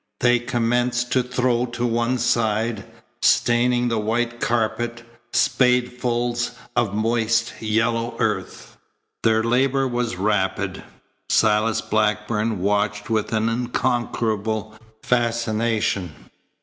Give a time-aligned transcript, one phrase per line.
[0.21, 2.85] They commenced to throw to one side,
[3.21, 6.35] staining the white carpet, spadesful
[6.75, 8.77] of moist, yellow earth.
[9.21, 10.81] Their labour was rapid.
[11.29, 16.11] Silas Blackburn watched with an unconquerable fascination.